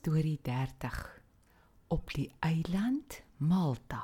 Storie 0.00 0.38
30 0.42 1.22
Op 1.88 2.12
die 2.14 2.30
eiland 2.38 3.22
Malta. 3.36 4.02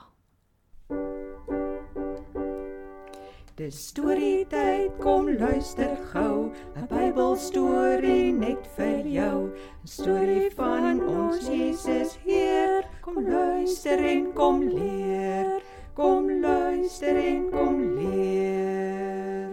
Dis 3.55 3.79
storie 3.93 4.43
tyd, 4.51 4.91
kom 4.99 5.31
luister 5.39 5.95
gou, 6.11 6.51
'n 6.75 6.89
Bybelstorie 6.91 8.33
net 8.33 8.67
vir 8.77 9.07
jou. 9.07 9.55
'n 9.55 9.87
Storie 9.87 10.51
van 10.57 10.99
ons 11.07 11.47
Jesus 11.47 12.19
Heer. 12.27 12.83
Kom 13.01 13.23
luister 13.29 13.99
en 13.99 14.33
kom 14.33 14.67
leer. 14.67 15.63
Kom 15.95 16.41
luister 16.41 17.17
en 17.17 17.51
kom 17.51 17.95
leer. 17.95 19.51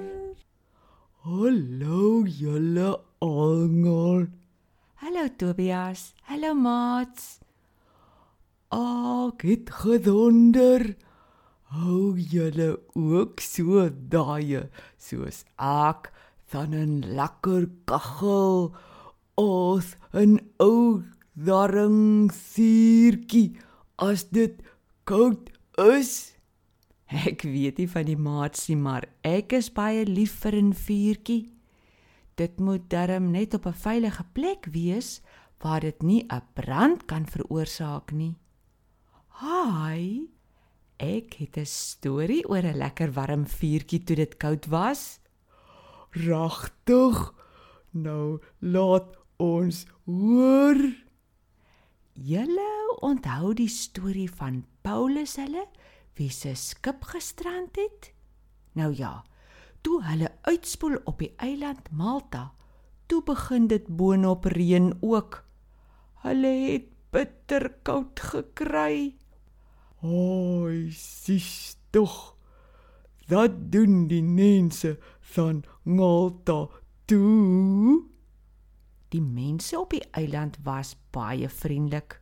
Hallo 1.22 2.26
julle 2.26 3.00
almal. 3.20 4.28
Hallo 5.02 5.28
Tobias. 5.38 6.14
Hallo 6.42 6.56
Mats. 6.58 7.38
Ek 8.74 9.44
het 9.46 9.68
gedonder. 9.78 10.96
Hou 11.70 12.18
julle 12.18 12.80
ook 12.98 13.44
so 13.46 13.84
daai 14.10 14.66
soos 14.98 15.44
ek 15.62 16.10
van 16.50 16.74
'n 16.74 17.14
lekker 17.14 17.70
kaggel 17.86 18.74
of 19.38 19.94
'n 20.18 20.42
ou 20.58 21.04
darring 21.38 22.34
vuurtjie 22.34 23.62
as 24.02 24.26
dit 24.34 24.58
koud 25.06 25.54
is. 25.78 26.34
Ek 27.06 27.46
weet 27.46 27.78
nie 27.78 27.88
van 27.88 28.06
die 28.06 28.18
maatsie, 28.18 28.78
maar 28.78 29.06
ek 29.22 29.54
is 29.54 29.70
baie 29.70 30.06
lief 30.10 30.42
vir 30.42 30.58
'n 30.58 30.74
vuurtjie. 30.74 31.54
Dit 32.36 32.60
moet 32.60 32.90
darm 32.90 33.30
net 33.30 33.54
op 33.54 33.68
'n 33.68 33.78
veilige 33.78 34.26
plek 34.34 34.66
wees 34.74 35.22
waar 35.62 35.80
dit 35.80 36.02
nie 36.02 36.26
'n 36.28 36.42
brand 36.54 37.06
kan 37.06 37.26
veroorsaak 37.26 38.12
nie. 38.12 38.36
Haai. 39.28 40.30
Ek 40.98 41.34
het 41.34 41.58
'n 41.58 41.66
storie 41.66 42.48
oor 42.48 42.64
'n 42.64 42.78
lekker 42.78 43.12
warm 43.12 43.46
vuurtjie 43.48 44.04
toe 44.04 44.16
dit 44.16 44.38
koud 44.38 44.66
was. 44.66 45.20
Regtig? 46.12 47.34
Nou 47.92 48.40
laat 48.60 49.18
ons 49.38 49.86
hoor. 50.06 50.78
Julle 52.14 52.98
onthou 53.00 53.54
die 53.54 53.68
storie 53.68 54.30
van 54.32 54.66
Paulus 54.82 55.36
hulle 55.36 55.68
wie 56.14 56.30
se 56.30 56.56
skip 56.56 57.04
gestrand 57.04 57.76
het? 57.76 58.12
Nou 58.78 58.94
ja, 58.96 59.24
toe 59.82 60.04
hulle 60.04 60.32
uitspoel 60.42 61.00
op 61.04 61.20
die 61.20 61.34
eiland 61.38 61.92
Malta, 61.92 62.52
toe 63.08 63.24
begin 63.24 63.68
dit 63.68 63.88
boonop 63.88 64.46
reën 64.46 64.94
ook. 65.02 65.42
Hulle 66.22 66.52
het 66.68 66.88
bitter 67.12 67.70
koud 67.84 68.20
gekry. 68.20 69.16
Oi, 70.06 70.92
sis 70.94 71.78
tog. 71.90 72.36
Dat 73.28 73.72
doen 73.74 74.08
die 74.08 74.24
mense 74.24 74.98
van 75.34 75.64
Malta 75.84 76.68
toe. 77.06 78.02
Die 79.12 79.22
mense 79.22 79.80
op 79.80 79.92
die 79.92 80.04
eiland 80.12 80.60
was 80.64 80.96
baie 81.12 81.50
vriendelik. 81.50 82.20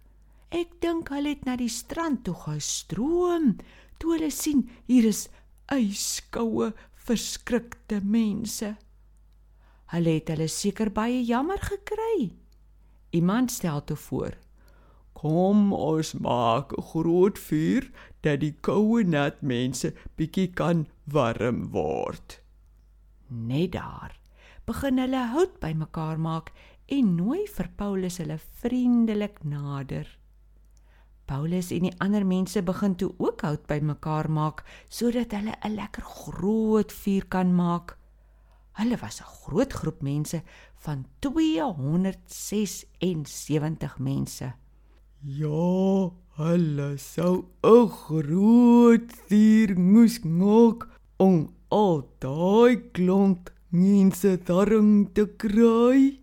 Ek 0.50 0.80
dink 0.82 1.12
hulle 1.14 1.36
het 1.36 1.46
na 1.46 1.58
die 1.60 1.70
strand 1.70 2.24
toe 2.26 2.34
gestroom 2.48 3.58
toe 4.00 4.16
hulle 4.16 4.32
sien 4.34 4.64
hier 4.88 5.10
is 5.12 5.28
yskoue, 5.70 6.72
verskrikte 7.06 8.00
mense. 8.02 8.74
Hulle 9.94 10.16
het 10.18 10.32
hulle 10.34 10.48
seker 10.50 10.90
baie 10.94 11.22
jammer 11.26 11.62
gekry. 11.62 12.32
Iemand 13.10 13.52
stel 13.52 13.84
toe 13.84 13.98
voor: 13.98 14.34
Kom 15.14 15.74
ons 15.74 16.14
maak 16.14 16.72
'n 16.78 16.82
groot 16.82 17.40
vuur 17.40 17.92
dat 18.22 18.40
die 18.40 18.56
koue 18.62 19.04
nat 19.04 19.42
mense 19.42 19.94
bietjie 20.16 20.54
kan 20.54 20.88
warm 21.04 21.72
word. 21.72 22.42
Net 23.28 23.72
daar 23.72 24.20
begin 24.66 24.98
hulle 24.98 25.28
hout 25.34 25.60
bymekaar 25.60 26.20
maak 26.20 26.52
en 26.86 27.16
nooi 27.16 27.48
vir 27.48 27.70
Paulus 27.76 28.18
hulle 28.18 28.40
vriendelik 28.62 29.44
nader. 29.44 30.08
Paulus 31.26 31.70
en 31.72 31.86
die 31.86 31.94
ander 32.02 32.26
mense 32.26 32.62
begin 32.66 32.96
toe 32.96 33.12
ook 33.18 33.42
hout 33.42 33.68
bymekaar 33.68 34.32
maak 34.32 34.64
sodat 34.90 35.32
hulle 35.32 35.54
'n 35.62 35.76
lekker 35.76 36.04
groot 36.04 36.92
vuur 36.92 37.26
kan 37.28 37.56
maak. 37.56 37.99
Hulle 38.80 38.98
was 39.02 39.20
'n 39.20 39.28
groot 39.44 39.74
groep 39.74 40.02
mense 40.02 40.42
van 40.86 41.06
276 41.20 43.98
mense. 43.98 44.54
Ja, 45.20 46.12
hulle 46.40 46.98
sou 46.98 47.46
'n 47.64 47.90
groot 47.90 49.14
vuur 49.28 49.80
moes 49.80 50.20
maak 50.24 50.88
om 51.18 51.54
al 51.68 52.10
daai 52.20 52.92
klomp 52.92 53.52
mense 53.70 54.40
daarin 54.44 55.10
te 55.14 55.28
kry. 55.38 56.20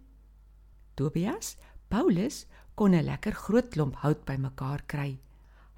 Tobias, 0.94 1.56
Paulus 1.88 2.47
kon 2.75 2.94
'n 2.94 3.05
lekker 3.05 3.33
groot 3.33 3.69
klomp 3.69 3.97
hout 3.97 4.25
bymekaar 4.25 4.83
kry. 4.87 5.19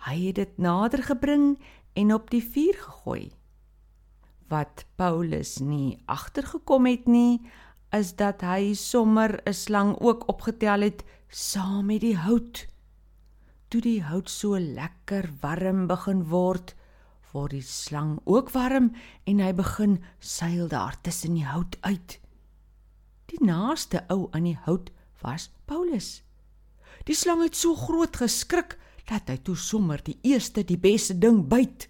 Hy 0.06 0.27
het 0.27 0.34
dit 0.34 0.59
nader 0.59 1.03
gebring 1.03 1.59
en 1.95 2.15
op 2.15 2.31
die 2.31 2.43
vuur 2.43 2.75
gegooi. 2.75 3.38
Wat 4.48 4.84
Paulus 4.97 5.59
nie 5.60 5.98
agtergekom 6.09 6.86
het 6.88 7.06
nie, 7.06 7.41
is 7.92 8.14
dat 8.16 8.41
hy 8.44 8.75
sommer 8.75 9.41
'n 9.44 9.53
slang 9.53 9.97
ook 10.00 10.28
opgetel 10.28 10.81
het 10.81 11.04
saam 11.28 11.86
met 11.86 12.00
die 12.00 12.16
hout. 12.16 12.66
Toe 13.69 13.81
die 13.81 14.03
hout 14.03 14.31
so 14.31 14.59
lekker 14.59 15.31
warm 15.41 15.86
begin 15.86 16.25
word, 16.25 16.75
word 17.32 17.50
die 17.50 17.62
slang 17.62 18.20
ook 18.25 18.50
warm 18.50 18.94
en 19.25 19.41
hy 19.41 19.53
begin 19.53 19.98
seil 20.19 20.69
daar 20.69 20.97
tussen 21.03 21.34
die 21.34 21.44
hout 21.44 21.76
uit. 21.80 22.20
Die 23.26 23.44
naaste 23.44 24.04
ou 24.09 24.28
aan 24.32 24.44
die 24.44 24.59
hout 24.65 24.91
was 25.20 25.50
Paulus. 25.66 26.22
Die 27.04 27.15
slang 27.15 27.42
het 27.42 27.56
so 27.56 27.76
groot 27.76 28.16
geskrik 28.16 28.78
dat 29.09 29.28
hy 29.28 29.36
toe 29.36 29.56
sommer 29.56 30.00
die 30.04 30.19
eerste 30.22 30.65
die 30.65 30.78
beste 30.80 31.19
ding 31.19 31.48
byt. 31.48 31.88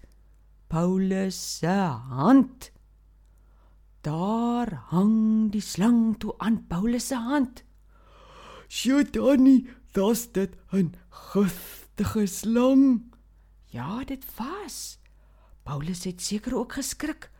Paulus 0.69 1.57
se 1.57 1.77
hand. 2.13 2.69
Daar 4.05 4.69
hang 4.91 5.49
die 5.49 5.63
slang 5.65 6.13
toe 6.21 6.35
aan 6.37 6.59
Paulus 6.69 7.07
se 7.09 7.17
hand. 7.17 7.63
Sjotani, 8.69 9.65
dis 9.97 10.21
dit 10.31 10.53
'n 10.71 10.93
giftige 11.09 12.25
slang. 12.27 13.01
Ja, 13.73 14.03
dit 14.05 14.25
was. 14.37 14.99
Paulus 15.63 16.03
het 16.03 16.21
seker 16.21 16.55
ook 16.55 16.73
geskrik. 16.73 17.31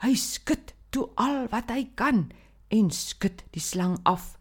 Hy 0.00 0.14
skud 0.14 0.74
toe 0.90 1.08
al 1.14 1.48
wat 1.48 1.70
hy 1.70 1.88
kan 1.94 2.32
en 2.68 2.90
skud 2.90 3.44
die 3.50 3.62
slang 3.62 3.98
af. 4.04 4.38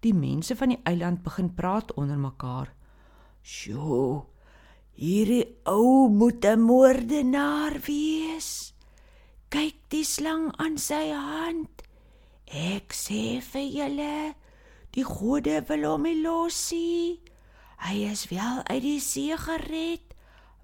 Die 0.00 0.14
mense 0.14 0.56
van 0.56 0.68
die 0.68 0.82
eiland 0.84 1.22
begin 1.22 1.54
praat 1.54 1.94
onder 1.94 2.18
mekaar. 2.18 2.74
"Sjoe, 3.42 4.24
hierdie 4.94 5.46
ou 5.66 6.08
moet 6.08 6.44
'n 6.44 6.60
moordenaar 6.60 7.80
wees. 7.86 8.74
Kyk 9.50 9.76
die 9.88 10.04
slang 10.04 10.52
aan 10.58 10.78
sy 10.78 11.10
hand. 11.10 11.82
Ek 12.46 12.92
sê 12.92 13.40
vir 13.40 13.68
julle, 13.78 14.34
die 14.92 15.04
gode 15.04 15.64
wil 15.68 15.84
hom 15.90 16.02
nie 16.02 16.22
los 16.22 16.72
nie. 16.72 17.20
Hy 17.78 17.96
is 18.12 18.28
wel 18.30 18.62
uit 18.70 18.82
die 18.82 19.00
see 19.00 19.36
gered, 19.36 20.14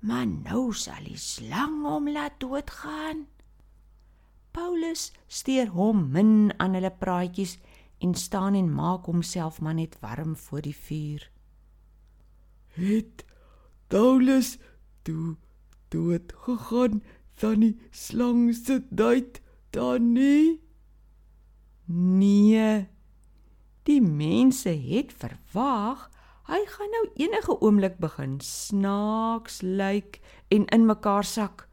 maar 0.03 0.27
nou 0.27 0.73
sal 0.73 1.05
die 1.05 1.19
slang 1.19 1.83
hom 1.85 2.09
laat 2.09 2.41
doodgaan." 2.41 3.27
Paulus 4.53 5.13
steur 5.29 5.69
hom 5.69 6.11
min 6.11 6.53
aan 6.59 6.75
hulle 6.75 6.91
praatjies 6.91 7.59
en 8.01 8.15
staan 8.15 8.55
en 8.55 8.71
maak 8.75 9.07
homself 9.07 9.61
maar 9.61 9.75
net 9.75 9.99
warm 10.01 10.37
voor 10.37 10.63
die 10.63 10.77
vuur. 10.77 11.31
Het 12.75 13.25
Paulus 13.91 14.55
toe 15.03 15.35
dood 15.91 16.31
gegaan 16.47 17.03
dan 17.43 17.65
die 17.65 17.75
slang 17.91 18.55
se 18.55 18.79
dood 18.95 19.41
dan 19.75 20.13
nie? 20.15 20.61
Nee. 21.91 22.87
Die 23.83 23.99
mense 23.99 24.71
het 24.71 25.11
verwag 25.19 26.07
hy 26.51 26.63
gaan 26.71 26.95
nou 26.95 27.05
enige 27.19 27.59
oomblik 27.59 27.99
begin 28.03 28.39
snaaks 28.43 29.61
lyk 29.63 30.21
en 30.55 30.71
in 30.75 30.87
mekaar 30.87 31.27
sak. 31.27 31.67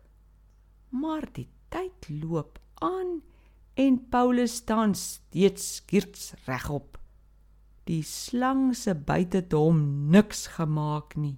Maar 0.90 1.26
die 1.38 1.50
tyd 1.70 2.10
loop 2.10 2.58
aan 2.82 3.20
en 3.78 4.02
Paulus 4.10 4.62
staan 4.62 4.96
steeds 4.98 5.76
skierts 5.76 6.34
regop. 6.46 6.98
Die 7.86 8.02
slang 8.02 8.74
se 8.76 8.98
byt 8.98 9.38
het 9.38 9.54
hom 9.54 10.10
niks 10.10 10.48
gemaak 10.58 11.14
nie. 11.16 11.38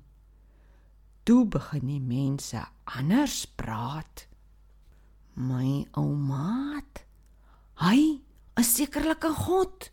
Toe 1.30 1.44
begin 1.46 1.86
die 1.86 2.02
mense 2.02 2.58
anders 2.90 3.44
praat. 3.54 4.24
My 5.38 5.84
oumaat, 5.94 7.04
hy 7.86 8.18
is 8.58 8.72
sekerlik 8.74 9.28
'n 9.30 9.38
god. 9.38 9.92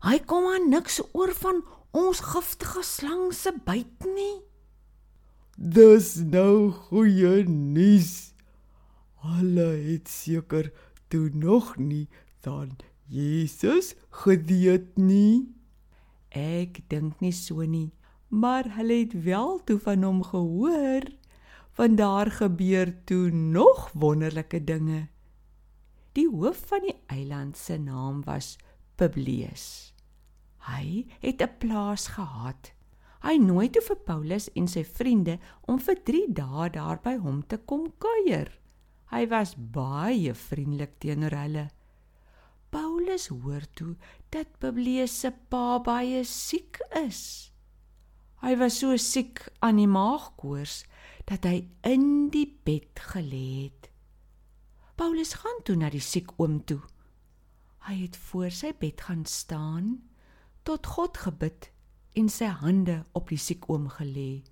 Hy 0.00 0.16
kom 0.24 0.48
aan 0.48 0.70
niks 0.72 0.96
oor 1.12 1.34
van 1.42 1.60
ons 1.92 2.24
giftige 2.24 2.80
slang 2.80 3.34
se 3.36 3.52
byt 3.52 4.00
nie. 4.16 4.40
Dis 5.58 6.16
nou 6.16 6.72
goeie 6.88 7.44
nuus. 7.44 8.32
Hulle 9.20 9.68
het 9.76 10.08
seker 10.08 10.72
toe 11.08 11.28
nog 11.34 11.76
nie 11.76 12.08
dan 12.40 12.78
Jesus 13.12 13.92
geweet 14.24 14.96
nie. 14.96 15.52
Ek 16.30 16.80
dink 16.88 17.20
nie 17.20 17.36
so 17.36 17.60
nie, 17.60 17.92
maar 18.32 18.64
hulle 18.76 19.02
het 19.02 19.12
wel 19.24 19.58
toe 19.64 19.78
van 19.78 20.02
hom 20.02 20.22
gehoor, 20.24 21.04
want 21.76 21.96
daar 22.00 22.30
gebeur 22.30 22.94
toe 23.04 23.30
nog 23.30 23.90
wonderlike 23.92 24.64
dinge. 24.64 25.08
Die 26.16 26.28
hoof 26.28 26.62
van 26.66 26.80
die 26.80 26.96
eiland 27.12 27.56
se 27.56 27.76
naam 27.76 28.22
was 28.24 28.56
Publius. 28.96 29.92
Hy 30.64 31.06
het 31.20 31.42
'n 31.42 31.58
plaas 31.58 32.06
gehad. 32.16 32.72
Hy 33.22 33.36
nooi 33.36 33.70
toe 33.70 33.82
vir 33.82 33.96
Paulus 33.96 34.48
en 34.54 34.68
sy 34.68 34.84
vriende 34.84 35.38
om 35.60 35.78
vir 35.78 36.02
3 36.02 36.32
dae 36.32 36.70
daar 36.70 37.00
by 37.02 37.16
hom 37.16 37.46
te 37.46 37.56
kom 37.56 37.92
kuier. 37.98 38.48
Hy 39.12 39.26
was 39.26 39.54
baie 39.56 40.34
vriendelik 40.34 40.98
teenoor 40.98 41.36
hulle. 41.36 41.70
Paulus 42.70 43.26
hoor 43.28 43.62
toe 43.74 43.96
dat 44.30 44.58
Publius 44.58 45.20
se 45.20 45.32
pa 45.48 45.78
baie 45.78 46.24
siek 46.24 46.80
is. 47.06 47.51
Hy 48.42 48.56
was 48.58 48.80
so 48.80 48.96
siek 48.98 49.44
aan 49.62 49.78
die 49.78 49.88
maagkoors 49.90 50.82
dat 51.30 51.46
hy 51.46 51.62
in 51.86 52.28
die 52.34 52.48
bed 52.66 52.98
gelê 53.12 53.68
het. 53.68 53.90
Paulus 54.98 55.36
gaan 55.38 55.62
toe 55.66 55.76
na 55.78 55.90
die 55.94 56.02
siek 56.02 56.34
oom 56.42 56.58
toe. 56.66 56.80
Hy 57.86 57.96
het 58.04 58.18
voor 58.28 58.50
sy 58.54 58.72
bed 58.78 59.00
gaan 59.06 59.24
staan, 59.26 60.02
tot 60.66 60.86
God 60.86 61.18
gebid 61.22 61.70
en 62.18 62.28
sy 62.30 62.50
hande 62.50 63.02
op 63.18 63.30
die 63.30 63.40
siek 63.40 63.66
oom 63.70 63.88
gelê 63.98 64.42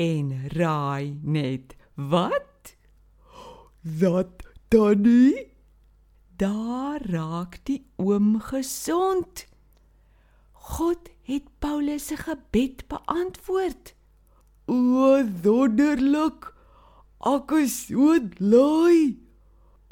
en 0.00 0.32
raai 0.54 1.18
net 1.22 1.76
wat? 1.94 2.74
Dat 3.82 4.46
Tannie 4.70 5.50
Daar 6.40 7.02
raak 7.04 7.58
die 7.68 7.82
oom 8.00 8.38
gesond. 8.40 9.44
God 10.52 11.10
het 11.30 11.46
Paulus 11.62 12.06
se 12.10 12.16
gebed 12.16 12.88
beantwoord. 12.90 13.94
O, 14.66 15.22
wonderlik. 15.42 16.50
Ek 17.26 17.52
is 17.60 17.76
so 17.86 18.16
bly. 18.34 19.14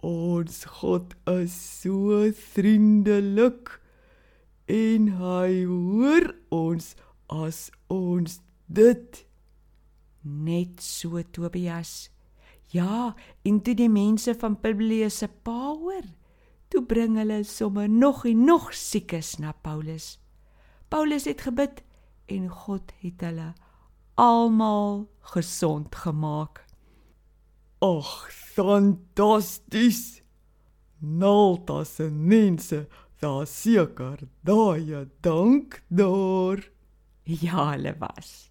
Ons 0.03 0.65
God 0.79 1.15
is 1.31 1.55
so 1.83 2.27
vriendelik 2.55 3.75
en 4.71 5.09
hy 5.19 5.65
hoor 5.67 6.29
ons 6.55 6.93
as 7.33 7.65
ons 7.93 8.39
dit 8.67 9.25
net 10.23 10.83
so 10.85 11.23
Tobias. 11.35 12.09
Ja, 12.75 13.15
en 13.49 13.63
toe 13.65 13.75
die 13.75 13.91
mense 13.91 14.35
van 14.39 14.59
Publius 14.61 15.23
se 15.23 15.29
pa 15.29 15.73
hoor, 15.73 16.07
toe 16.69 16.85
bring 16.85 17.17
hulle 17.19 17.43
sommer 17.49 17.89
nog 17.89 18.27
en 18.29 18.45
nog 18.45 18.71
siekes 18.77 19.39
na 19.41 19.55
Paulus. 19.65 20.19
Paulus 20.89 21.25
het 21.25 21.41
gebid 21.45 21.83
en 22.27 22.49
God 22.49 22.93
het 23.03 23.21
hulle 23.21 23.53
almal 24.15 25.05
gesond 25.35 25.95
gemaak. 25.95 26.65
Ag, 27.85 28.33
fantasties. 28.33 30.23
Nalta 30.99 31.85
se 31.85 32.09
mense, 32.11 32.87
daar 33.21 33.47
seker 33.47 34.25
daai 34.43 35.07
dank 35.21 35.83
daar. 35.89 36.65
Ja, 37.23 37.71
hulle 37.71 37.95
was. 38.01 38.51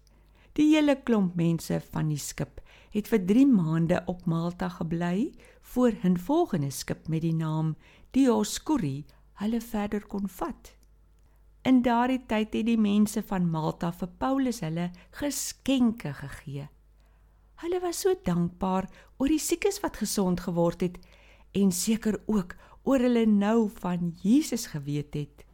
Die 0.54 0.70
hele 0.72 0.96
klomp 1.02 1.34
mense 1.36 1.80
van 1.90 2.08
die 2.08 2.22
skip 2.22 2.62
het 2.94 3.10
vir 3.10 3.20
3 3.26 3.44
maande 3.50 4.00
op 4.06 4.24
Malta 4.26 4.68
gebly 4.78 5.34
voor 5.60 5.92
'n 6.02 6.16
volgende 6.16 6.70
skip 6.70 7.08
met 7.08 7.22
die 7.22 7.34
naam 7.34 7.76
Dioscuri 8.10 9.04
hulle 9.32 9.60
verder 9.60 10.06
kon 10.06 10.28
vat. 10.28 10.77
In 11.62 11.82
daardie 11.82 12.20
tyd 12.26 12.54
het 12.54 12.66
die 12.66 12.78
mense 12.78 13.22
van 13.22 13.48
Malta 13.50 13.90
vir 13.92 14.10
Paulus 14.18 14.60
hulle 14.64 14.90
geskenke 15.18 16.12
gegee. 16.14 16.68
Hulle 17.62 17.80
was 17.82 18.04
so 18.04 18.14
dankbaar 18.24 18.86
oor 19.18 19.32
die 19.32 19.42
siekes 19.42 19.80
wat 19.82 19.98
gesond 19.98 20.44
geword 20.46 20.84
het 20.86 20.98
en 21.58 21.72
seker 21.74 22.20
ook 22.26 22.54
oor 22.86 23.02
hulle 23.02 23.26
nou 23.26 23.68
van 23.82 24.14
Jesus 24.22 24.68
geweet 24.72 25.14
het. 25.14 25.44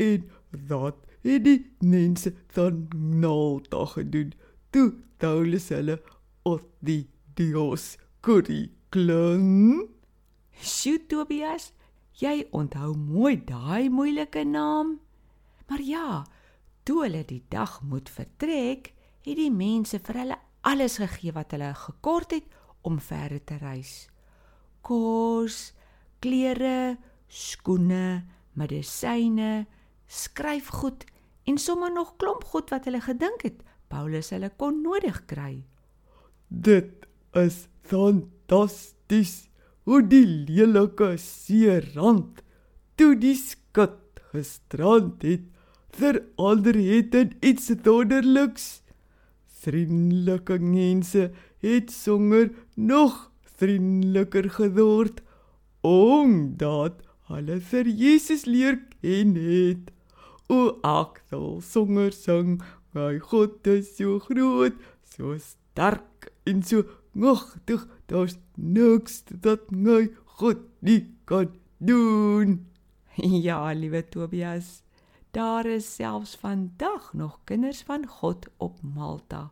En 0.00 0.30
dat 0.50 0.96
het 1.22 1.44
die 1.44 1.60
mense 1.78 2.32
van 2.56 2.88
Malta 2.96 3.84
gedoen. 3.84 4.32
Toe 4.70 4.94
Paulus 5.16 5.68
hulle 5.68 6.00
op 6.42 6.64
die 6.78 7.04
Dioscuri 7.36 8.70
klim. 8.88 9.84
Sjoe 10.60 10.98
Tobias, 11.06 11.70
jy 12.18 12.46
onthou 12.56 12.94
mooi 12.96 13.36
daai 13.44 13.88
moeilike 13.88 14.44
naam. 14.44 14.98
Maar 15.68 15.82
ja, 15.82 16.24
toe 16.84 17.04
hulle 17.04 17.24
die 17.24 17.44
dag 17.48 17.80
moet 17.82 18.10
vertrek, 18.10 18.92
het 19.22 19.36
die 19.36 19.52
mense 19.52 20.00
vir 20.00 20.22
hulle 20.22 20.38
alles 20.66 20.98
gegee 21.00 21.32
wat 21.36 21.52
hulle 21.54 21.72
gekort 21.76 22.34
het 22.34 22.46
om 22.82 22.98
verder 23.00 23.42
te 23.44 23.58
reis. 23.60 24.08
Kos, 24.82 25.72
klere, 26.20 26.96
skoene, 27.28 28.24
medisyne, 28.58 29.66
skryfgoed 30.10 31.04
en 31.46 31.58
sommer 31.58 31.92
nog 31.92 32.16
klomp 32.18 32.44
goed 32.50 32.72
wat 32.72 32.88
hulle 32.88 33.00
gedink 33.04 33.44
het 33.46 33.62
Paulus 33.90 34.30
hulle 34.34 34.50
kon 34.56 34.82
nodig 34.84 35.24
kry. 35.30 35.64
Dit 36.48 37.06
is 37.34 37.66
fantasties 37.86 39.49
hoe 39.90 40.04
die 40.06 40.22
lelike 40.46 41.16
seerand 41.18 42.44
toe 42.94 43.16
die 43.18 43.34
skat 43.34 44.20
gestrand 44.30 45.24
het 45.26 45.48
verander 45.98 46.76
het 46.78 47.16
in 47.18 47.32
iets 47.42 47.72
wonderliks. 47.82 48.66
Vriendelike 49.64 50.60
mense 50.62 51.24
het 51.66 51.90
songer 51.90 52.52
nog 52.76 53.16
vriendeliker 53.58 54.46
geword 54.60 55.24
omdat 55.82 57.02
hulle 57.32 57.58
vir 57.72 57.90
Jesus 57.90 58.46
leer 58.46 58.78
ken 59.00 59.34
het. 59.42 59.90
O 60.46 60.76
ek 60.86 61.18
sal 61.32 61.58
songer 61.66 62.14
sing, 62.14 62.60
my 62.94 63.18
God 63.18 63.66
is 63.66 63.90
so 63.98 64.22
groot, 64.22 64.78
so 65.02 65.34
sterk 65.42 66.30
en 66.46 66.62
so 66.62 66.86
magtig 67.10 67.88
daar's 68.10 68.36
niks 68.54 69.22
dat 69.30 69.70
my 69.70 70.10
God 70.38 70.66
nie 70.84 71.06
kan 71.24 71.54
doen. 71.78 72.66
Ja, 73.46 73.72
liewe 73.72 74.08
Tobias, 74.08 74.82
daar 75.30 75.66
is 75.66 75.94
selfs 75.94 76.36
vandag 76.40 77.12
nog 77.12 77.40
kinders 77.44 77.82
van 77.82 78.06
God 78.06 78.46
op 78.56 78.78
Malta. 78.82 79.50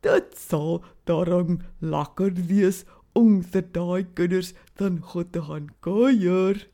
Dit 0.00 0.36
sal 0.38 0.84
daarom 1.04 1.60
lekker 1.78 2.32
wees 2.46 2.84
om 3.12 3.42
vir 3.42 3.64
daai 3.72 4.06
kinders 4.14 4.52
dan 4.76 5.00
God 5.00 5.32
te 5.32 5.42
gaan 5.42 5.72
kuier. 5.80 6.68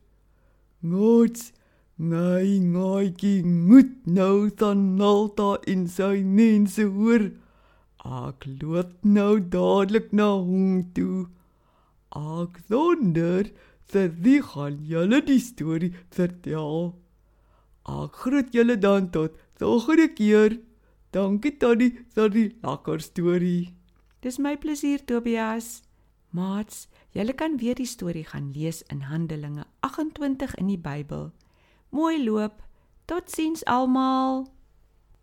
Gods 0.83 1.53
Nee, 2.01 2.61
nee, 2.61 3.45
moet 3.45 4.07
nou 4.07 4.51
dan 4.55 4.95
Malta 4.97 5.59
in 5.69 5.83
sy 5.89 6.23
mense 6.25 6.87
hoor. 6.89 7.27
Ek 8.05 8.47
loop 8.63 9.05
nou 9.05 9.41
dadelik 9.41 10.13
na 10.13 10.31
hom 10.41 10.81
toe. 10.97 11.29
Ek 12.17 12.57
wonder 12.73 13.51
vir 13.93 14.09
wie 14.25 14.41
gaan 14.43 14.79
julle 14.89 15.21
die 15.27 15.41
storie 15.43 15.93
vertel? 16.09 16.95
Ek 17.85 18.17
groet 18.23 18.55
julle 18.57 18.79
dan 18.81 19.11
tot 19.13 19.37
volgende 19.61 20.09
keer. 20.17 20.57
Dankie 21.13 21.53
Tannie 21.59 21.93
vir 22.15 22.33
die 22.33 22.49
lekker 22.63 23.03
storie. 23.05 23.75
Dis 24.23 24.39
my 24.39 24.57
plesier 24.57 25.05
Tobias. 25.05 25.83
Maats, 26.31 26.87
julle 27.13 27.35
kan 27.35 27.59
weer 27.59 27.75
die 27.75 27.89
storie 27.89 28.25
gaan 28.25 28.53
lees 28.55 28.83
in 28.89 29.09
Handelinge 29.11 29.67
28 29.81 30.55
in 30.55 30.71
die 30.71 30.79
Bybel. 30.79 31.33
Mooi 31.91 32.23
loop. 32.23 32.63
Totsiens 33.11 33.65
almal. 33.67 34.47